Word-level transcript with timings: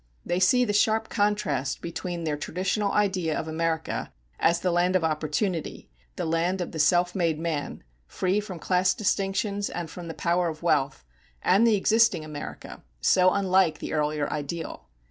They 0.25 0.39
see 0.39 0.65
the 0.65 0.73
sharp 0.73 1.09
contrast 1.09 1.79
between 1.83 2.23
their 2.23 2.35
traditional 2.35 2.91
idea 2.91 3.37
of 3.37 3.47
America, 3.47 4.11
as 4.39 4.59
the 4.61 4.71
land 4.71 4.95
of 4.95 5.03
opportunity, 5.03 5.91
the 6.15 6.25
land 6.25 6.59
of 6.59 6.71
the 6.71 6.79
self 6.79 7.13
made 7.13 7.37
man, 7.37 7.83
free 8.07 8.39
from 8.39 8.57
class 8.57 8.95
distinctions 8.95 9.69
and 9.69 9.91
from 9.91 10.07
the 10.07 10.15
power 10.15 10.47
of 10.49 10.63
wealth, 10.63 11.05
and 11.43 11.67
the 11.67 11.75
existing 11.75 12.25
America, 12.25 12.81
so 12.99 13.31
unlike 13.31 13.77
the 13.77 13.93
earlier 13.93 14.27
ideal. 14.33 14.89